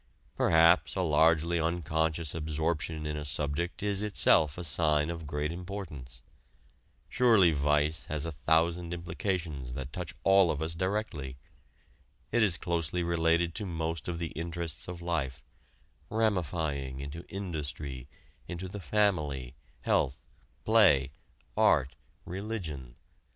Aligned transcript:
Perhaps 0.35 0.95
a 0.95 1.01
largely 1.01 1.59
unconscious 1.59 2.33
absorption 2.33 3.05
in 3.05 3.15
a 3.15 3.23
subject 3.23 3.83
is 3.83 4.01
itself 4.01 4.57
a 4.57 4.63
sign 4.63 5.11
of 5.11 5.27
great 5.27 5.51
importance. 5.51 6.23
Surely 7.07 7.51
vice 7.51 8.07
has 8.07 8.25
a 8.25 8.31
thousand 8.31 8.95
implications 8.95 9.73
that 9.73 9.93
touch 9.93 10.15
all 10.23 10.49
of 10.49 10.59
us 10.59 10.73
directly. 10.73 11.37
It 12.31 12.41
is 12.41 12.57
closely 12.57 13.03
related 13.03 13.53
to 13.53 13.65
most 13.67 14.07
of 14.07 14.17
the 14.17 14.29
interests 14.29 14.87
of 14.87 15.03
life 15.03 15.43
ramifying 16.09 16.99
into 16.99 17.23
industry, 17.29 18.07
into 18.47 18.67
the 18.67 18.79
family, 18.79 19.53
health, 19.83 20.23
play, 20.65 21.11
art, 21.55 21.95
religion. 22.25 22.95